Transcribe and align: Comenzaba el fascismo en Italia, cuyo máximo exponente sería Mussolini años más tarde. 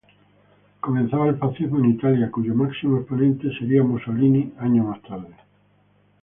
Comenzaba 0.79 1.27
el 1.29 1.37
fascismo 1.37 1.77
en 1.77 1.91
Italia, 1.91 2.31
cuyo 2.31 2.55
máximo 2.55 2.97
exponente 2.97 3.51
sería 3.59 3.83
Mussolini 3.83 4.51
años 4.57 4.87
más 4.87 5.01
tarde. 5.03 5.35